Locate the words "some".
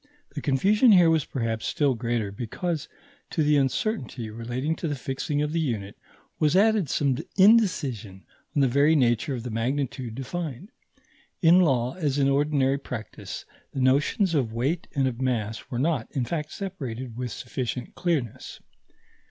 6.89-7.19